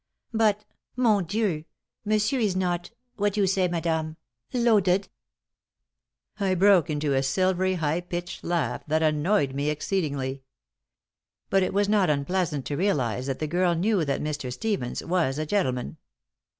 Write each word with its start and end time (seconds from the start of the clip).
"But 0.33 0.65
mon 0.95 1.25
Dieu! 1.25 1.63
monsieur 2.05 2.39
is 2.39 2.55
not 2.55 2.89
what 3.17 3.37
you 3.37 3.45
say, 3.45 3.67
madame, 3.67 4.17
loaded?" 4.51 5.09
I 6.39 6.55
broke 6.55 6.89
into 6.89 7.13
a 7.13 7.21
silvery, 7.21 7.75
high 7.75 8.01
pitched 8.01 8.43
laugh 8.43 8.83
that 8.87 9.03
annoyed 9.03 9.53
me, 9.53 9.69
exceedingly. 9.69 10.41
But 11.51 11.61
it 11.61 11.71
was 11.71 11.87
not 11.87 12.09
unpleasant 12.09 12.65
to 12.65 12.77
realize 12.77 13.27
that 13.27 13.37
the 13.37 13.45
girl 13.45 13.75
knew 13.75 14.03
that 14.03 14.21
Mr. 14.23 14.51
Stevens 14.51 15.03
was 15.05 15.37
a 15.37 15.45
gentleman. 15.45 15.97